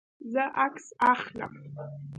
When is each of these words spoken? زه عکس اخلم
زه 0.33 0.43
عکس 0.65 0.85
اخلم 1.13 1.53